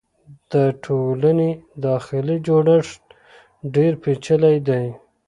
[0.51, 1.49] د ټولنې
[1.85, 3.01] داخلي جوړښت
[3.75, 4.85] ډېر پېچلی دی.